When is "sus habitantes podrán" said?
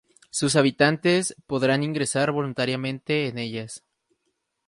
0.31-1.83